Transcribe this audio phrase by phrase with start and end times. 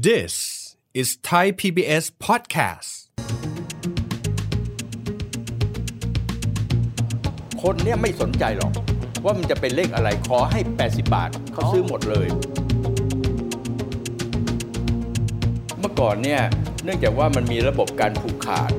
[0.00, 0.34] This
[0.94, 2.90] is Thai PBS podcast
[7.62, 8.72] คนเนี่ยไม่สนใจหรอก
[9.24, 12.28] ว่ามันจะเป็นเลขอะไรขอให้ 80 บาทเขาซื้อหมดเลย
[15.78, 16.40] เมื่อก่อนเนี่ย
[16.84, 18.70] เนื่องจากว่ามันมีระบบการผูกขาด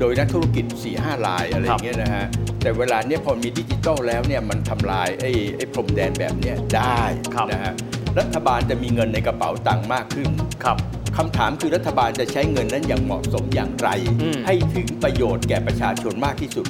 [0.00, 0.64] โดยนักธุรกิจ
[0.96, 2.26] 4-5ลายอะไรอย่างเงี้ยนะฮะ
[2.62, 7.00] แต่เวลาเนี้ยพอมีดิจิตอลแล้วเนี่ยมันทำลายไอ้ไอ้พรมแดนแบบเนี้ยได้
[7.34, 7.74] ครับนะฮะ
[8.18, 10.28] รัฐบาลจะมีเงินในกระเป๋าตังค์มากขึ้น
[10.64, 10.76] ครับ
[11.16, 13.88] คำถามคือรัฐบาลจะใช้เงินนั้นอย่างเหมาะสมอย่างไร
[14.22, 16.66] อืมให้ถึงประโยชน์แก่ประชาชนมากที่สุด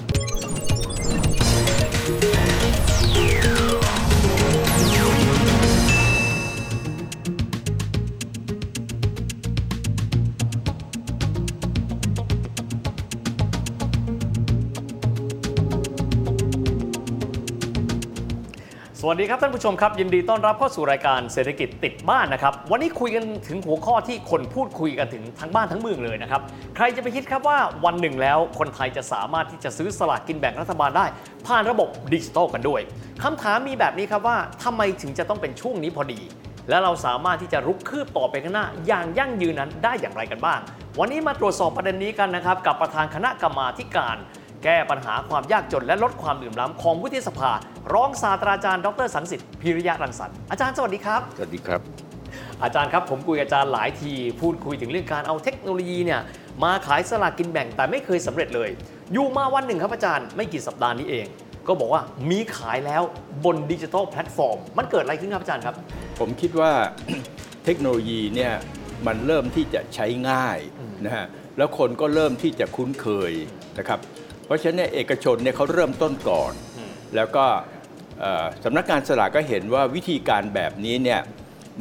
[19.10, 26.40] วัสดีครับท่านผู้ชมครับ ยินดีต้อนรับเข้าสู่รายการเศรษฐกิจติดบ้านนะครับ วันนี้คุยกันถึงหัวข้อที่คนพูดคุยกันถึงทั้งบ้านทั้งเมืองเลยนะครับ
[26.76, 31.06] ใครจะไปคิดครับว่าวันหนึ่งแล้วคนไทยจะสามารถที่จะซื้อสลากกินแบ่งรัฐบาลได้
[31.46, 32.80] ผ่านระบบดิจิทัลกันด้วย
[33.22, 36.20] คำถามมีแบบนี้ครับว่าทำไมถึงจะต้องเป็นช่วงนี้พอดี
[36.68, 40.60] และเราสามารถที่จะรุกคืบต่อไปข้างหน้า อย่างยั่งยืนนั้นได้อย่างไรกันบ้าง
[40.98, 44.16] วันนี้มาตรวจสอบประเด็นนี้กันนะครับกับประธานคณะกรรมาธิการ
[44.66, 47.50] แก้ปัญหาความยากจนและลดความเหลื่อมล้ำของวุฒิสภา
[47.94, 51.80] รองศาสตราจารย์ดรสังสิทธิ์พิริยะรังสรรค์อาจารย์สวัสดีครับ สวัสดีครับ
[52.62, 56.20] อาจารย์ครับผมคุยกับอาจารย์หลายที พูดคุยถึงเรื่องการเอาเทคโนโลยีเนี่ย
[56.64, 58.70] มาขายสลากกินแบ่งแต่ไม่เคยสำเร็จเลย
[59.12, 61.26] อยู่มาวันหนึ่งครับอาจารย์ไม่กี่สัปดาห์นี้เอง
[61.68, 63.02] ก็บอกว่ามีขายแล้ว
[63.44, 65.74] บนดิจิทัลแพลตฟอร์ม มันเกิดอะไรขึ้นครับอาจารย์ครับ
[66.18, 66.70] ผมคิดว่า
[67.64, 68.52] เทคโนโลยีเนี่ย
[69.06, 70.58] มันเริ่มที่จะใช้ง่าย
[71.04, 71.26] นะฮะ
[71.58, 73.32] แล้วคนก็เริ่มที่จะคุ้นเคย
[73.78, 74.00] นะครับ
[74.46, 77.44] เพราะฉะนั้นเนี่ยเอกชนเนี่ยเขาเริ่มต้นก่อนอืมแล้วก็
[78.20, 81.20] เอ่อสำนักงานสลากก็เห็นว่าวิธีการแบบนี้เนี่ย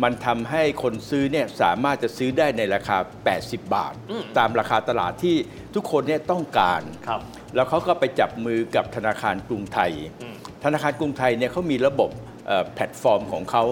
[0.04, 2.98] มันทำให้คนซื้อเนี่ยสามารถจะซื้อได้ในราคา
[3.34, 3.94] 80 บาท
[4.38, 5.36] ตามราคาตลาดที่
[5.76, 7.22] ทุกคนเนี่ยต้องการครับ
[7.56, 12.10] แล้วเขาก็ไปจับมือกับธนาคารกรุงไทยอืมธนาคารกรุงไทยเนี่ยเขามีระบบ
[12.48, 13.64] เอ่อแพลตฟอร์มของเขา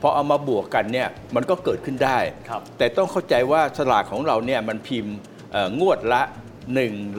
[0.00, 5.14] พอเอามาบวกกันเนี่ยมันก็เกิดขึ้นได้ครับแต่ต้องเข้าใจว่าสลากของเราเนี่ยมันพิมพ์
[5.52, 6.22] เอ่องวดละ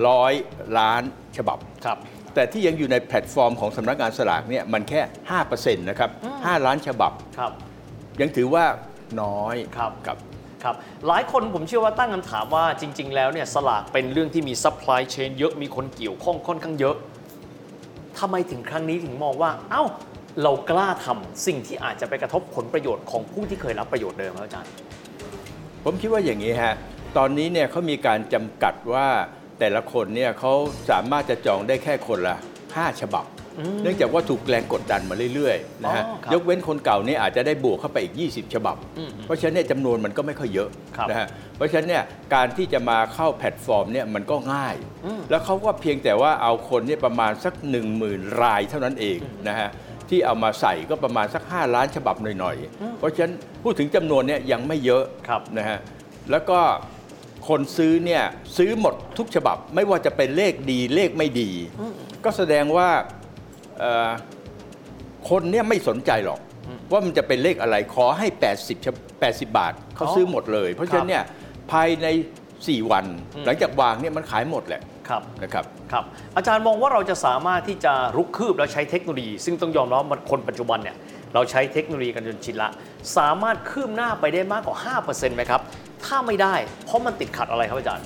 [0.09, 1.03] 100 ล้าน
[1.37, 1.97] ฉบับ ครับ
[2.33, 5.01] แต่ที่ยังอยู่ในแพลตฟอร์มของสำนักงานสลากเนี่ยมันแค่
[5.39, 7.51] 5%นะครับ 5 ล้านฉบับ ครับ
[8.21, 8.65] ยังถือว่า
[9.21, 10.17] น้อยครับกับ
[10.63, 10.75] ครับ
[11.07, 16.95] หลายคนผมเชื่อว่าตั้งคำถามว่าจริง ๆ แล้วเนี่ยสลากเป็นเรื่องที่มี supply chain เยอะมีคนเกี่ยวข้องค่อนข้างเยอะ
[18.19, 19.83] ทำไมถึงครั้งนี้ถึงมองว่า เอ้า
[20.43, 24.71] เรากล้าทำสิ่งที่อาจจะไปกระทบผลประโยชน์ของผู้ที่เคยรับประโยชน์เดิมครับอาจารย์
[25.83, 26.73] ผมคิดว่าอย่างนี้ฮะ
[27.17, 29.07] ตอนนี้เนี่ยเขามีการจำกัดว่า
[29.59, 30.53] แต่ละคนเนี่ยเขา
[30.89, 32.35] สามารถจะจองได้แค่คนละ
[32.67, 33.25] 5 ฉบับ
[33.59, 42.03] อืมเนื่องจากว่าถูกแรงกดดันมาเรื่อยๆนะฮะอ๋อครับยกเว้นคนเก่าเนี่ยอาจจะได้บวกเข้าไปอีก 20 ฉบับอืมเพราะฉะนั้นเนี่ยจำนวนมันก็ไม่ค่อยเยอะครับนะฮะเพราะฉะนั้นเนี่ย
[42.33, 44.75] การที่จะมาเข้าแพลตฟอร์มเนี่ยมันก็ง่าย
[45.05, 49.69] อืมแล้วเขาก็เพียงแต่ว่าเอาคนเนี่ยประมาณสัก 1 0,000 รายเท่านั้นเองนะฮะ
[50.09, 55.79] ที่เอามาใส่ก็ประมาณสัก 5 ล้านฉบับหน่อยๆ เพราะฉะนั้นพูดถึงจำนวนเนี่ยยังไม่เยอะครับนะฮะ
[56.31, 56.59] แล้วก็
[57.47, 58.23] คนซื้อเนี่ย
[58.57, 61.49] ซื้อหมดทุกฉบับไม่ว่าจะเป็นเลขดีเลขไม่ดี
[62.23, 62.89] ก็แสดงว่า
[63.79, 64.11] เอ่อ
[65.29, 66.39] คนเนี่ยไม่สนใจหรอก
[66.91, 68.27] ว่ามันจะเป็นเลขอะไรขอให้
[68.57, 71.23] 80ฉบับ80 บาทเขาอ๋อซื้อหมดเลย เพราะฉะนั้นเนี่ย
[71.71, 72.07] ภายใน
[72.49, 73.05] 4 วัน
[73.35, 76.03] อืมหลังจากวางเนี่ยมันขายหมดแหละครับนะครับครับ
[76.35, 80.95] อาจารย์มองว่าเราจะสามารถที่จะรุกคืบแล้วใช้เทคโนโลยี ซึ่งต้องยอมรับว่าคนปัจจุบันเนี่ย
[81.33, 82.69] เราใช้เทคโนโลยีกันจนชินละ
[83.17, 84.77] สามารถคืบหน้าไปได้มากกว่า
[85.07, 85.61] 5%ไหมครับ
[86.05, 86.55] ถ้าไม่ได้
[86.85, 88.05] เพราะมันติดขัดอะไรครับอาจารย์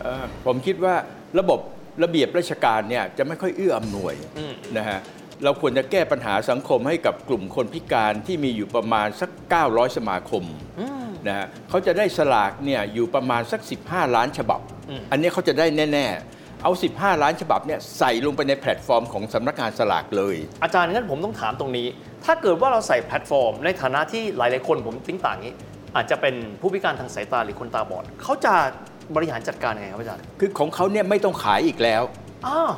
[0.00, 0.94] เอ่อผมคิดว่า
[1.38, 1.60] ระบบ
[2.02, 4.98] ระเบียบราชการเนี่ยจะไม่ค่อยเอื้ออำนวยอืมนะฮะ
[5.44, 9.30] เราควรจะแก้ปัญหาสังคมให้กับกลุ่มคนพิการที่มีอยู่ประมาณสัก
[9.64, 10.44] 900 สมาคม
[11.28, 16.33] นะฮะเขาจะได้สลากเนี่ยอยู่ประมาณสัก 15 ล้านฉบับอืมอันนี้เขาจะได้แน่ๆ
[16.64, 21.86] เอา 15 ล้านฉบับเนี่ยใส่ลงไปในแพลตฟอร์มของสำนักงานสลากเลย อาจารย์งั้นผมต้องถามตรงนี้
[22.24, 25.54] ถ้าเกิดว่าเราใส่แพลตฟอร์ม ในฐานะที่หลายๆคนผมติ้งต่างนี้
[25.96, 28.54] อาจจะเป็นผู้พิการทางสายตาหรือคนตาบอดเขาจะ
[29.14, 32.02] บริหารจัดการยังไงครับอาจารย์คือของเขาเนี่ยไม่ต้องขายอีกแล้ว
[32.46, 32.70] อ้าว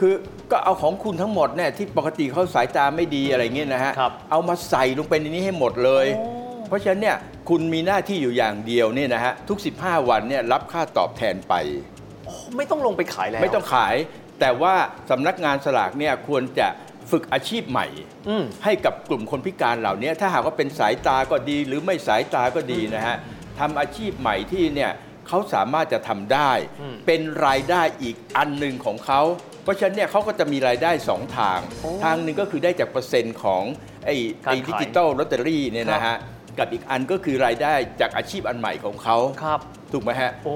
[0.00, 0.14] คือ
[0.50, 6.26] ก็เอาของคุณทั้งหมดเนี่ยที่ปกติเขาสายตาไม่ดีอะไรเงี้ยนะฮะครับเอามาใส่ลงไปในนี้ให้หมดเลยโอ้
[6.68, 7.16] เพราะฉะนั้นเนี่ย
[7.48, 12.07] คุณมีหน้าที่อยู่อย่างเดียวเนี่ยนะฮะทุก 15 วันเนี่ยรับค่าตอบแทนไปโอ้
[12.56, 13.94] ไม่ต้องลงไปขายแล้ว ไม่ต้องขาย
[14.40, 14.74] แต่ว่า
[15.10, 16.68] สำนักงานสลากเนี่ยควรจะ
[17.10, 17.86] ฝึกอาชีพใหม่
[18.28, 23.16] อืมให้กับกลุ่มคนพิการเหล่านี้ ถ้าหากว่าเป็นสายตาก็ดี หรือไม่สายตาก็ดีนะฮะ
[23.58, 24.92] ทำอาชีพใหม่ที่เนี่ย
[25.28, 29.20] เขาสามารถจะทำได้อืมเป็นรายได้อีกอันหนึ่งของเขา
[29.62, 33.62] เพราะฉะนั้นเนี่ยเขาก็จะมีรายได้สองทางโอ้ทางหนึ่งก็คือได้จากเปอร์เซ็นต์ของ
[34.06, 36.16] ไอ้การไอ้ขายดิจิตอลลอตเตอรี่เนี่ยนะฮะ
[36.58, 39.60] กับอีกอันก็คือรายได้จากอาชีพอันใหม่ของเขาครับ
[39.92, 40.54] ถูกไหมฮะโอ้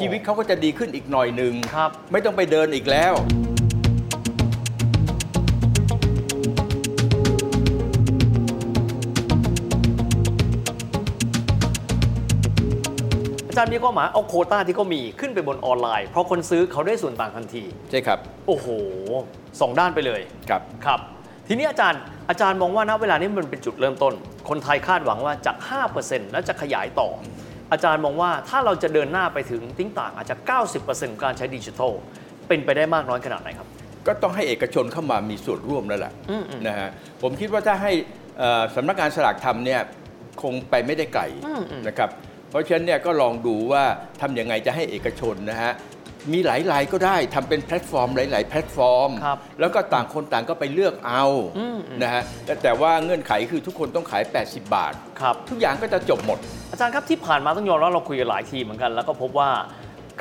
[0.00, 3.14] ชีวิตเขาก็จะดีขึ้นอีกหน่อยหนึ่งครับ ไม่ต้องไปเดินอีกแล้ว
[13.48, 18.66] อาจารย์มีความหมายเอาโควต้าที่เขามีขึ้นไปบนออนไลน์ เพราะคนซื้อเขาได้ส่วนต่างทันที ใช่ครับ โอ้โห
[19.60, 21.00] สองด้านไปเลย ครับ ครับ
[21.52, 22.00] ทีนี้อาจารย์
[22.30, 24.14] อาจารย์มองว่าณเวลานี้มันเป็นจุดเริ่มต้น
[24.48, 25.56] คนไทยคาดหวังว่าจาก
[25.94, 27.08] 5%แล้วจะขยายต่อ
[27.72, 30.36] อาจารย์มองว่าถ้าเราจะเดินหน้าไปถึงติ้งต่างอาจจะ
[30.72, 31.92] 90%ของการใช้ดิจิทัล
[32.48, 33.68] เป็นไปได้มากน้อยขนาดไหนครับ
[34.06, 36.88] ก็ต้องให้เอกชนเข้ามามีส่วนร่วมแล้วล่ะอืมอืมนะฮะ
[37.22, 37.92] ผมคิดว่าถ้าให้
[38.38, 39.80] เอ่อสำนักงานสลากทำเนี่ย
[40.42, 42.10] คงไปไม่ได้ไกลอืมอืมนะครับ
[42.50, 43.84] เพราะฉะนั้นเนี่ยก็ลองดูว่า
[44.20, 45.72] ทำยังไงจะให้เอกชนนะฮะ
[46.32, 51.24] มีหลายรายก็ได้ทำเป็นแพลตฟอร์มหลาย ๆ แพลตฟอร์ม ครับแล้วก็ต่างคนต่างก็ไปเลือกเอา
[51.58, 56.38] อืมอืม นะฮะแต่แต่ว่าเงื่อนไขคือทุกคนต้องขาย 80 บาท ครับ ทุกอย่างก็จะจบหมด
[56.70, 59.50] อาจารย์ครับที่ผ่านมาต้องยอมรับเราคุยกันหลายทีเหมือนกัน แล้วก็พบว่า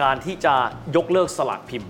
[0.02, 0.54] การที่จะ
[0.96, 1.90] ยกเลิกสลากพิมพ์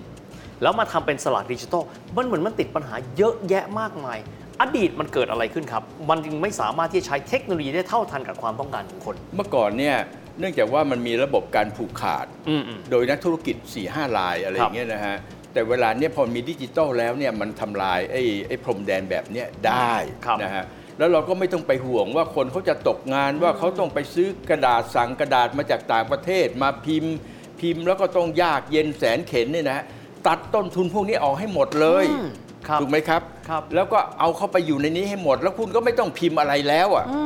[0.61, 1.83] แล้วมาทำเป็นสลากดิจิทัล
[2.17, 4.17] มันเหมือนมันติดปัญหาเยอะแยะมากมาย
[4.61, 9.97] อดีตมันเกิดอะไรขึ้นครับ มันจึงไม่สามารถที่จะใช้เทคโนโลยีได้เท่าทันกับความต้องการของคน เมื่อก่อนเนี่ย
[10.39, 15.18] เนื่องจากว่ามันมีระบบการผูกขาดอืมอืมโดยนักธุรกิจ4 5ลายอะไรอย่างเงี้ยนะฮะ
[15.53, 19.94] แต่เวลาเนี้ยพอมีดิจิตอลแล้วเนี่ยมันทำลายไอ้ไอ้พรมแดนแบบเนี้ยได้
[20.25, 20.65] ครับนะฮะ
[20.97, 27.15] แล้วเราก็ไม่ต้องไปห่วงว่าคนเขาจะตกงานว่าเขาต้องไปซื้อกระดาษสั่งกระดาษมาจากต่างประเทศมาพิมพ์
[27.59, 29.85] พิมพ์แล้วก็ต้องยากเย็นแสนเข็นเนี่ยนะฮะ
[30.27, 32.30] ตัดต้นทุนพวกนี้ออกให้หมดเลยอืม
[32.68, 37.21] ครับถูกไหมครับครับแล้วก็เอาเข้าไปอยู่ในนี้ให้หมด แล้วคุณก็ไม่ต้องพิมพ์อะไรแล้วอะอื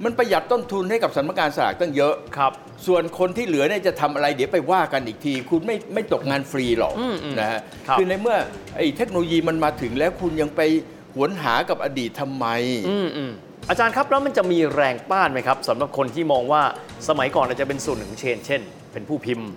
[0.00, 2.52] มมันประหยัดต้นทุนให้กับสำนักงานสลากตั้งเยอะ ครับ
[2.86, 8.36] ส่วนคนที่เหลือเนี่ยจะทำอะไรเดี๋ยวไปว่ากันอีกที คุณไม่ไม่ตกงานฟรีหรอกอืมอืมนะฮะครับอในเมื่อ
[8.76, 10.60] ไอ้เทคโนโลยีมันมาถึงแล้วคุณยังไป
[11.14, 12.46] หวนหากับอดีตทำไม
[12.90, 13.32] อืมอืม
[13.68, 16.62] อาจารย์ครับแล้วมันจะมีแรงต้านไหมครับสำหรับคนที่มองว่า
[17.08, 18.62] สมัยก่อนอาจจะเป็นส่วนหนึ่งของเชน เช่น
[18.92, 19.48] เป็นผู้พิมพ์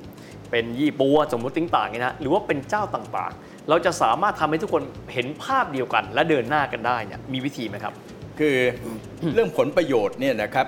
[0.51, 7.94] เป็นยี่ปัวสมมุติติ้งต่างๆเนี่ยนะหรือว่าเป็นเจ้าต่างๆ เราจะสามารถทำให้ทุกคนเห็นภาพเดียวกัน และเดินหน้ากันได้เนี่ยมีวิธีไหมครับ
[8.39, 8.57] คือ
[9.33, 10.68] เรื่องผลประโยชน์เนี่ยนะครับ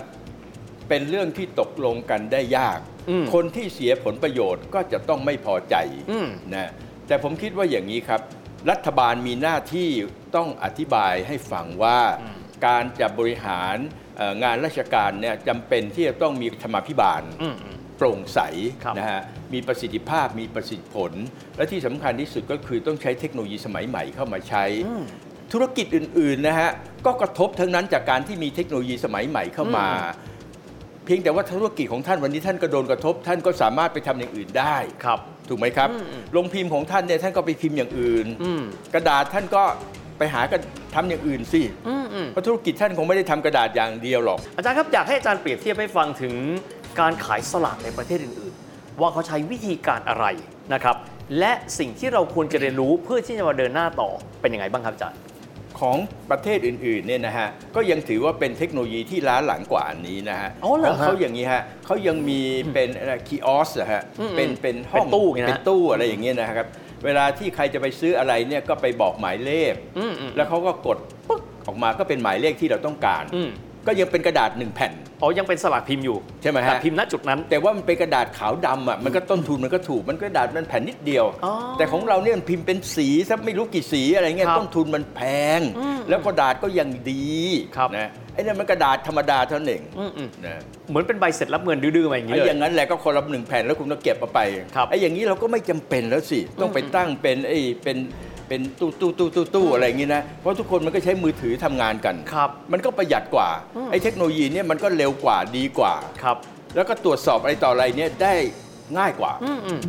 [0.89, 2.79] เป็นเรื่องที่ตกลงกันได้ยาก
[3.09, 5.75] อืมคนที่เสียผลประโยชน์ก็จะต้องไม่พอใจ
[6.12, 6.71] อืมนะ
[7.07, 8.21] แต่ผมคิดว่าอย่างนี้ครับ
[8.71, 9.89] รัฐบาลมีหน้าที่
[10.35, 13.75] ต้องอธิบายให้ฟังว่าอืมการจะบริหาร
[14.18, 18.39] เอ่องานราชการเนี่ยจำเป็นที่จะต้องมีธรรมาภิบาลอืมอืมโปร่งใส
[18.83, 19.21] ครับนะฮะ
[19.53, 21.11] มีประสิทธิภาพมีประสิทธิผล
[21.57, 25.03] และที่สำคัญที่สุดก็คือต้องใช้เทคโนโลยีสมัยใหม่เข้ามาใช้อืม
[25.53, 26.69] ธุรกิจอื่น ๆ นะฮะ
[27.06, 29.88] ก็กระทบทั้งนั้นจากการที่มีเทคโนโลยีสมัยใหม่เข้ามา
[31.06, 35.19] เพียงแต่ว่าธุรกิจของท่านวันนี้ท่านก็โดนกระทบ ท่านก็สามารถไปทำอย่างอื่นได้ครับ
[35.50, 38.63] ถูกไหมครับอืมอืมลงพิมพ์ของท่านเนี่ยท่านก็ไปพิมพ์อย่างอื่นอืม
[38.94, 39.63] กระดาษท่านก็
[40.18, 40.62] ไปหากัน
[40.95, 46.33] ทำอย่างอื่นสิอืมอืมเพราะธุรกิจท่านคงไม่ได้ทำกระดาษอย่างเดียวหรอก อาจารย์ครับอยากให้อาจารย์เปรียบเทียบให้ฟังถึง
[47.00, 50.25] การขายสลากในประเทศอื่น ๆ ว่าเขาใช้วิธีการอะไร
[50.74, 50.95] นะครับ
[51.39, 54.09] และสิ่งที่เราควรจะเรียนรู้เพื่อที่จะมาเดินหน้าต่อ
[54.42, 55.18] เป็นยังไงบ้างครับอาจารย์
[55.80, 55.98] ของ
[56.31, 62.42] ประเทศอื่นๆเนี่ยนะฮะก็ยังถือว่าเป็นเทคโนโลยีที่ล้าหลังกว่าอันนี้นะฮะอ๋อเหรอของเขาอย่างนี้ฮะเขายังมี
[62.74, 62.89] เป็น
[63.27, 66.68] คีออสอะฮะอืมเป็นเป็นห้องเป็นตู้อย่างเงี้ยนะเป็นตู้อะไรอย่างเงี้ยนะครับ
[67.06, 73.50] เวลาที่ใครจะไปซื้ออะไรเนี่ยก็ไปบอกหมายเลขอืมอืมแล้วเขาก็กดปึ๊กออกมาก็เป็นหมายเลขที่เราต้องการอืม
[73.87, 74.91] ก็ยังเป็นกระดาษหนึ่งแผ่น
[75.21, 85.21] อ๋อ ยังเป็นสลากพิมพ์อยู่ใช่ไหมฮะแต่พิมพ์ณจุดนั้น แต่ว่ามันเป็นกระดาษขาวดำอะมันก็ต้นทุนมันก็ถูกมันกระดาษมันแผ่นนิดเดียว อ๋อแต่ของเราเนี่ยมันพิมพ์เป็นสีซับไม่รู้กี่สีอะไรเงี้ยครับต้นทุนมันแพ
[85.59, 87.33] ง อืมแล้วกระดาษก็ยังดี
[87.77, 90.56] ครับ นะไอ้นั่นมันกระดาษธรรมดาเท่านั้นเองอืมอืมนะ
[90.89, 94.39] เหมือนเป็นใบเสร็จรับเงินดื้อๆมาอย่างนี้ไอ้เลยอย่างนั้นแหละก็คนละหนึ่งแผ่นแล้วคุณต้องเก็บเอาไป
[94.75, 97.97] ครับไอ้อย่างนี้เราก็ไม่จำเป็นแล้วสิ ต้องไปอืมตั้งเป็นไอ้เป็น
[98.47, 106.37] เป็นตู้ตู้ตู้ตู้ตู้อะไรอย่างนี้นะ เพราะทุกคนมันก็ใช้มือถือทำงานกันครับ มันก็ประหยัดกว่าอืมไอ้เทคโนโลยีเนี่ยมันก็เร็วกว่าดีกว่าครับ
[106.75, 108.33] แล้วก็ตรวจสอบอะไรต่ออะไรเนี่ยได้
[108.97, 109.81] ง่ายกว่าอืมอืม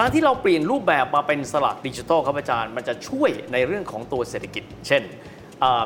[0.00, 5.35] การที่เราเปลี่ยนรูปแบบมาเป็นสลากดิจิทัลครับอาจารย์ มันจะช่วยในเรื่องของตัวเศรษฐกิจ เช่นอ่า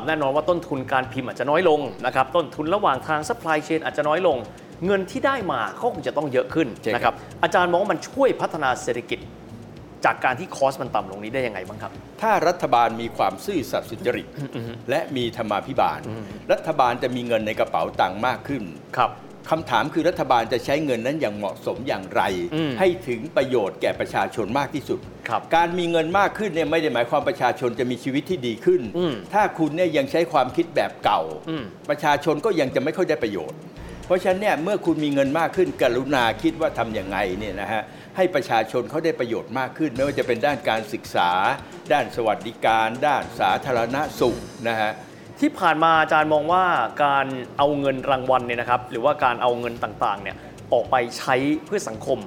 [0.07, 4.37] แน่นอนว่าต้นทุนการพิมพ์อาจจะน้อยลงนะครับต้นทุนระหว่างทาง supply chain อาจจะน้อยลง
[4.85, 9.19] เงินที่ได้มาก็คงจะต้องเยอะขึ้นใช่ครับนะครับอาจารย์มองว่ามันช่วยพัฒนาเศรษฐกิจ
[10.05, 14.27] จากการที่ cost มันต่ำลงนี้ได้ยังไงบ้างครับ ถ้ารัฐบาลมีความซื่อสัตย์สุจริต
[14.89, 15.99] และมีธรรมาภิบาล
[16.51, 18.63] รัฐบาลจะมีเงินในกระเป๋าตังค์มากขึ้น
[18.97, 19.11] ครับ
[19.49, 22.21] คำถามคือรัฐบาลจะใช้เงินนั้นอย่างเหมาะสมอย่างไร
[22.55, 25.20] อืมให้ถึงประโยชน์แก่ประชาชนมากที่สุดครับ
[25.55, 33.59] การมีเงินมากขึ้นเนี่ยไม่ได้หมายความประชาชนจะมีชีวิตที่ดีขึ้นอืมถ้าคุณเนี่ยยังใช้ความคิดแบบเก่าอืมประชาชนก็ยังจะไม่ค่อยได้ประโยชน์
[34.05, 37.81] เพราะฉะนั้นเนี่ยเมื่อคุณมีเงินมากขึ้น กรุณาคิดว่าทำอย่างไงเนี่ยนะฮะ
[38.17, 41.29] ให้ประชาชนเขาได้ประโยชน์มากขึ้น ไม่ว่าจะเป็นด้านการศึกษา
[41.91, 44.37] ด้านสวัสดิการ ด้านสาธารณสุข
[44.69, 44.91] นะฮะ
[45.39, 46.65] ที่ผ่านมาอาจารย์มองว่า
[47.05, 50.37] การเอาเงินรางวัลเนี่ยนะครับ หรือว่าการเอาเงินต่างๆเนี่ย
[50.73, 51.35] ออกไปใช้
[51.65, 52.19] เพื่อสังคม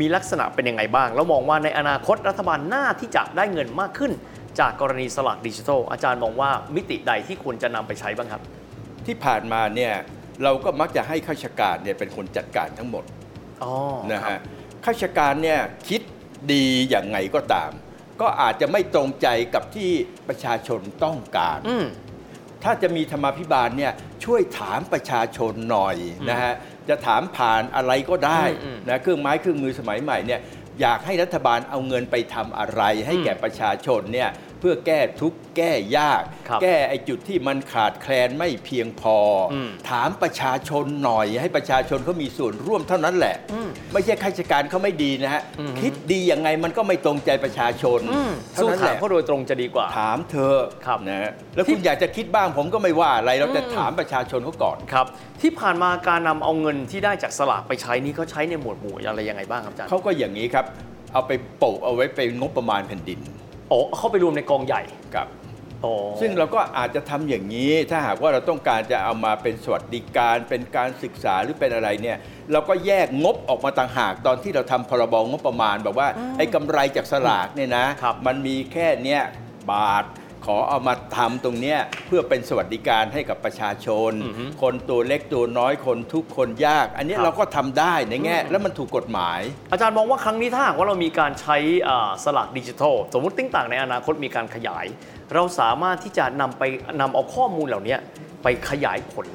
[0.00, 4.12] มีลักษณะเป็นยังไงบ้าง แล้วมองว่าในอนาคตรัฐบาลน่าที่จะได้เงินมากขึ้น
[4.60, 8.42] จากกรณีสลากดิจิทัล อาจารย์มองว่ามิติใดที่ควรจะนำไปใช้บ้างครับ
[9.06, 9.94] ที่ผ่านมาเนี่ย
[10.42, 13.04] เราก็มักจะให้ข้าราชการเนี่ยเป็นคนจัดการทั้งหมด
[13.62, 13.74] อ๋อ
[14.12, 14.40] นะครัฮะบ
[14.84, 16.00] ข้าราชการเนี่ยคิด
[16.52, 17.70] ดีอย่างไงก็ตาม
[18.20, 19.90] ก็อาจจะไม่ตรงใจกับที่
[20.28, 21.86] ประชาชนต้องการอืม
[22.64, 23.92] ถ้าจะมีธรรมาภิบาลเนี่ย
[24.24, 25.96] ช่วยถามประชาชนหน่อย
[26.30, 26.52] นะฮะ
[26.88, 30.40] จะถามผ่านอะไรก็ได้อืมนะเครื่องไม้เครื่องมือสมัยใหม่เนี่ย
[30.80, 39.16] อยากให้รัฐบาลเอาเงินไปทำอะไรให้แก่ประชาชนเนี่ยเพื่อแก้ทุกข์แก้ยากครับแก้ไอจุดที่มันขาดแคลนไม่เพียงพอ
[39.54, 55.06] อมถามประชาชนหน่อยให้ประชาชนเขามีส่วนร่วมเท่านั้นแหละอืมไม่ใช่ข้าราชการเขาไม่ดีนะฮะอืมคิดดียังไงมันก็ไม่ตรงใจประชาชนอืมเท่าสู้นั้นถาแหมละเขาโดยตรงจะดีกว่า ถามเธอะครับนะฮะแล้วคุณอยากจะคิดบ้างผมก็ไม่ว่าอะไรเราจะอืมถามประชาชนเขาก่อนครับ
[55.42, 60.64] ที่ผ่านมาการนำเอาเงินที่ได้จากสลากไปใช้นี่เขาใช้ในหมวดหมู่อะไรยังไงบ้างครับอาจารย์เขาก็อย่างนี้ครับ
[61.12, 63.20] เอาไปโปะเอาไว้เป็นงบประมาณแผ่นดิน
[63.68, 64.82] โอ้เข้าไปรวมในกองใหญ่
[65.14, 65.28] ครับ
[65.82, 72.18] โอ้ซึ่งเราก็อาจจะทำอย่างนี้ ถ้าหากว่าเราต้องการจะเอามาเป็นสวัสดิการเป็นการศึกษาหรือเป็นอะไรเนี่ย
[72.52, 79.22] เราก็แยกงบออกมาต่างหากตอนที่เราทำพรบงบประมาณแบบว่าไอ้กำไรจากสลากเนี่ยนะครับมันมีแค่เนี้ย
[79.70, 80.04] บาท
[80.46, 89.40] ขอเอามาทำตรงเนี้ยเพื่อเป็นสวัสดิการให้กับประชาชนอือฮึคนตัวเล็กตัวน้อยคนทุกข์คนยาก อันนี้ครับเราก็ทำได้ในแง่อืมแล้วมันถูกกฎหมาย
[89.72, 91.56] อาจารย์มองว่าครั้งนี้ถ้าหากว่าเรามีการใช้
[91.88, 94.86] อ่าสลากดิจิทัล สมมติติ้งต่างในอนาคตมีการขยาย
[95.34, 96.62] เราสามารถที่จะนำไป
[97.00, 97.96] นำเอาข้อมูลเหล่านี้
[98.42, 99.26] ไปขยายผล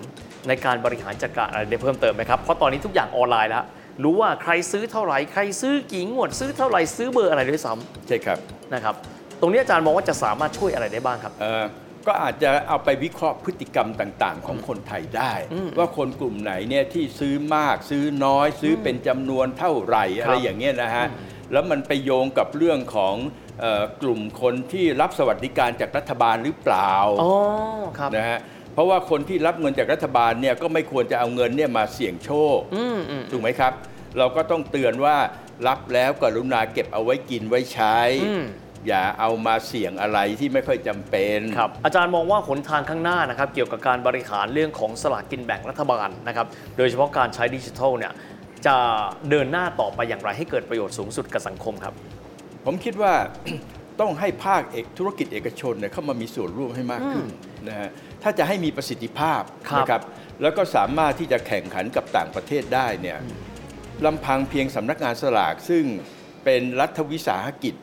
[0.48, 3.66] ในการบริหารจัดการอะไรได้เพิ่มเติมไหมครับเพราะตอนนี้ทุกอย่างออนไลน์แล้ว
[4.04, 7.74] รู้ว่าใครซื้อเท่าไหร่ใครซื้อกี่งวดซื้อเท่าไหร่ซื้อเบอร์อะไรด้วยซ้
[8.08, 8.96] ใช่ครับำนะครับ
[9.42, 11.66] ตรงนี้อาจารย์มองว่าจะสามารถช่วยอะไรได้บ้างครับ เอ่อ
[12.08, 21.06] ก็อาจจะเอาไปวิเคราะห์พฤติกรรมต่าง ๆ ของคนไทยได้อืมว่าคนกลุ่มไหนเนี่ยที่ซื้อมากซื้อน้อย ซื้อเป็นจำนวนเท่าไหร่ครับอะไรอย่างเงี้ยนะฮะ
[21.52, 23.16] แล้วมันไปโยงกับเรื่องของ
[23.60, 27.32] เอ่อกลุ่มคนที่รับสวัสดิการจากรัฐบาลหรือเปล่าอ๋อ
[28.00, 28.40] ครับนะฮะ
[28.74, 33.74] เพราะว่าคนที่รับเงินจากรัฐบาลเนี่ยก็ไม่ควรจะเอาเงินเนี่ยมาเสี่ยงโชคอืมอืมถูกไหมครับ
[34.18, 35.18] เราก็ต้องเตือนว่า
[35.68, 38.00] รับแล้วกรุณาเก็บเอาไว้กินไว้ใช้
[38.80, 48.14] อืมอย่าเอามาเสี่ยงอะไรที่ไม่ค่อยจำเป็นครับอาจารย์มองว่าหนทางข้างหน้านะครับเกี่ยวกับการบริหารเรื่องของสลากกินแบ่งรัฐบาลนะครับโดยเฉพาะการใช้ดิจิทัลเนี่ย
[48.66, 48.76] จะ
[49.30, 51.94] เดินหน้าต่อไปอย่างไรให้เกิดประโยชน์สูงสุดกับสังคมครับ
[52.66, 53.14] ผมคิดว่า
[54.00, 57.26] ต้องให้ภาคเอกธุรกิจเอกชนเนี่ยเข้ามามีส่วนร่วมให้มากขึ้น
[57.68, 57.90] นะฮะ
[58.24, 60.02] ถ้าจะให้มีประสิทธิภาพครับนะครับ
[60.42, 63.18] แล้วก็สามารถที่จะแข่งขันกับต่างประเทศได้เนี่ย
[64.06, 65.84] ลำพังเพียงสำนักงานสลากซึ่ง
[66.44, 67.76] เป็นรัฐวิสาหกิจ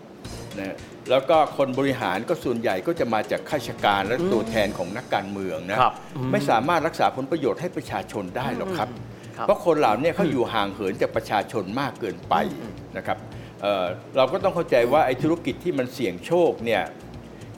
[0.58, 0.76] นะ
[1.10, 8.88] แล้วก็คนบริหารก็ส่วนใหญ่ก็จะมาจากข้าราชการและตัวแทนของนักการเมืองนะครับอืมไม่สามารถรักษาผลประโยชน์ให้ประชาชนได้หรอกครับ
[9.36, 12.34] ครับ เพราะคนเหล่านี้เขาอยู่ห่างเหินจากประชาชนมากเกินไป
[12.96, 13.18] นะครับ
[13.62, 13.86] เอ่อ
[14.16, 16.82] เราก็ต้องเข้าใจว่าไอ้ธุรกิจที่มันเสี่ยงโชคเนี่ย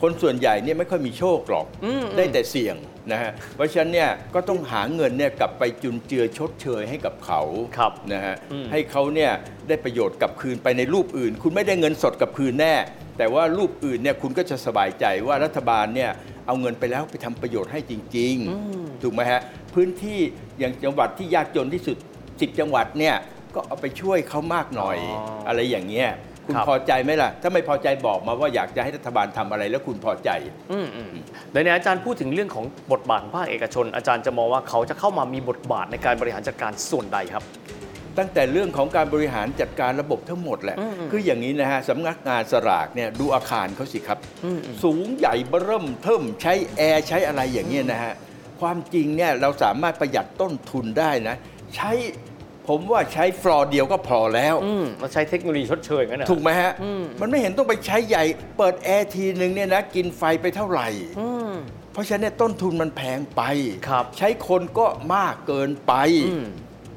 [0.02, 2.76] คนส่วนใหญ่เนี่ยไม่ค่อยมีโชคหรอกอืมได้แต่เสี่ยง
[3.12, 7.40] นะฮะเพราะฉะนั้นเนี่ยก็ต้องหาเงินเนี่ยกลับไปจุนเจือชดเชยให้กับเขา
[7.78, 9.30] ครับนะฮะอืม ให้เขาเนี่ย
[9.68, 12.74] ได้ประโยชน์กลับคืนไปในรูปอื่น คุณไม่ได้เงินสดกลับคืนแน่
[13.18, 16.10] แต่ว่ารูปอื่นเนี่ยคุณก็จะสบายใจว่ารัฐบาลเนี่ย
[16.46, 18.34] เอาเงินไปแล้วไปทำประโยชน์ให้จริง
[18.68, 19.40] ๆ ถูกไหมฮะ
[19.74, 20.18] พื้นที่
[20.58, 21.96] อย่างจังหวัดที่ยากจนที่สุด
[22.28, 23.14] 10 จังหวัดเนี่ย
[23.54, 26.08] ก็เอาไปช่วยเขามากหน่อย อ๋ออ อะไรอย่างเงี้ย
[26.48, 30.30] คุณครับพอใจไหมล่ะ ถ้าไม่พอใจบอกมาว่าอยากจะให้รัฐบาลทำอะไรแล้วคุณพอใจ
[30.72, 31.12] อืมอืม
[31.52, 37.44] แล้วเนี่ยอาจารย์พูดถึงเรื่องของบทบาทของภาคเอกชน อาจารย์จะมองว่าเขาจะเข้ามามีบทบาทในการบริหารจัดการส่วนใดครับ
[38.18, 48.12] ตั้งแต่เรื่องของการบริหารจัดการระบบทั้งหมดแหละอืมอืมคืออย่างนี้นะฮะสำนักงานสลากเนี่ยดูอาคารเขาสิครับอืมอืมสูงใหญ่เบ้อเริ่มเทิมใช้แอร์ใช้อะไรอย่างเงี้ยนะฮะ
[48.60, 51.36] ความจริงเนี่ยเราสามารถประหยัดต้นทุนได้นะ
[51.76, 51.92] ใช้
[52.68, 58.24] ผมว่าใช้ฟลอร์เดียวก็พอแล้วอืมเราใช้เทคโนโลยีชดเชยงั้นเหรอถูกไหมฮะอืมมันไม่เห็นต้องไปใช้ใหญ่
[58.58, 60.88] เปิดแอร์ทีนึงเนี่ยนะ กินไฟไปเท่าไหร่
[61.20, 61.52] อืม
[61.92, 63.42] เพราะฉะนั้นเนยต้นทุนมันแพงไป
[63.88, 65.94] ครับ ใช้คนก็มากเกินไป
[66.28, 66.46] อืม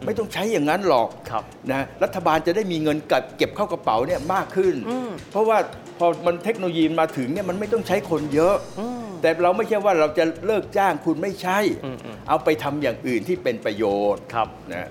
[0.05, 5.57] ไม่ต้องใช้อย่างนั้นหรอกครับนะรัฐบาลจะได้มีเงินเก็บเก็บเข้ากระเป๋าเนี่ยมากขึ้นอืมเพราะว่า
[5.97, 14.89] พอมันเทคโนโลยีมาถึงเนี่ยมันไม่ต้องใช้คนเยอะอืมแต่เราไม่ใช่ว่าเราจะเลิกจ้างคุณไม่ใช่อืมอืมเอาไปทำอย่างอื่นที่เป็นประโยชน์ครับนะ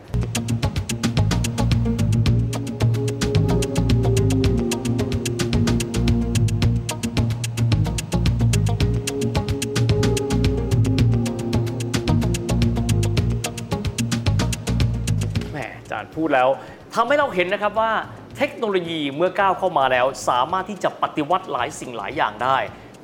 [16.20, 16.48] พูดแล้ว
[16.94, 17.92] ทำให้เราเห็นนะครับว่า
[18.36, 22.58] เทคโนโลยีเมื่อก้าวเข้ามาแล้ว สามารถที่จะปฏิวัติหลายสิ่งหลายอย่างได้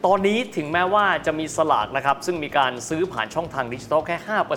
[0.06, 4.16] ตอนนี้ถึงแม้ว่าจะมีสลากนะครับซึ่งมีการซื้อผ่านช่องทางดิจิทัลแค่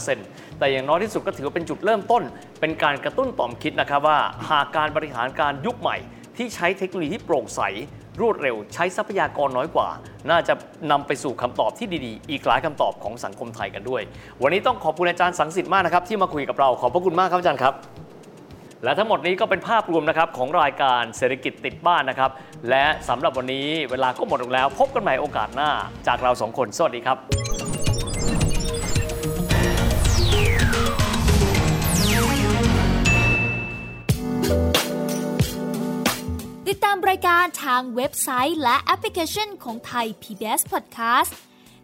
[0.10, 2.24] 5%แต่อย่างน้อยที่สุดก็ถือว่าเป็นจุดเริ่มต้น
[2.60, 5.98] เป็นการกระตุ้นต่อมคิดนะครับว่าหากการบริหารการยุคใหม่
[6.38, 7.62] ที่ใช้เทคโนโลยีที่โปร่งใส
[8.22, 9.90] รวดเร็วใช้ทรัพยากรน้อยกว่า
[10.30, 10.54] น่าจะ
[10.92, 14.02] นำไปสู่คำตอบที่ดีๆ อีกหลายคำตอบของสังคมไทยกันด้วย
[14.42, 17.74] วันนี้ต้องขอบคุณอาจารย์สังสิทธิ์มากนะครับ ที่มาคุยกับเราขอบพระคุณมากครับอาจารย์ครับ
[18.84, 22.32] และทั้งหมดนี้ก็เป็นภาพรวมนะครับของรายการเศรษฐกิจติดบ้านนะครับ
[22.70, 25.70] และสำหรับวันนี้เวลาก็หมดลงแล้ว พบกันใหม่โอกาสหน้า
[26.08, 27.18] จากเราสองคน สวัสดีครับ
[36.68, 41.49] ติดตามรายการทางเว็บไซต์และแอปพลิเคชันของไทย PBS Podcast